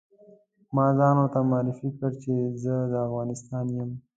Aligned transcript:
ما 0.75 0.85
ځان 0.97 1.15
ورته 1.17 1.39
معرفي 1.49 1.89
کړ 1.97 2.11
چې 2.23 2.33
زه 2.63 2.75
د 2.91 2.93
افغانستان 3.07 3.65
یم. 3.77 3.89